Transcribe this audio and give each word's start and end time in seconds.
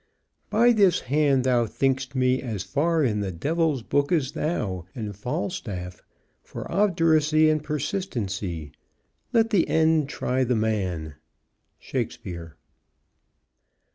By 0.49 0.71
this 0.71 1.01
hand, 1.01 1.43
thou 1.43 1.67
think'st 1.67 2.15
me 2.15 2.41
as 2.41 2.63
far 2.63 3.03
in 3.03 3.19
the 3.19 3.31
devil's 3.31 3.83
book 3.83 4.11
as 4.11 4.31
thou 4.31 4.87
and 4.95 5.15
Falstaff, 5.15 6.01
for 6.41 6.63
obduracy 6.71 7.51
and 7.51 7.63
persistency. 7.63 8.71
Let 9.31 9.51
the 9.51 9.67
end 9.69 10.09
try 10.09 10.43
the 10.43 10.55
man. 10.55 11.17
_Shakespeare. 11.79 12.53